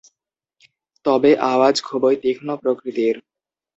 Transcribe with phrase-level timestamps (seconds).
[1.05, 3.15] তবে আওয়াজ খুবই তীক্ষ্ণ প্রকৃতির।